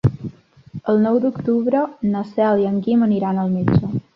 [0.93, 1.83] El nou d'octubre
[2.15, 3.97] na Cel i en Guim aniran al metge.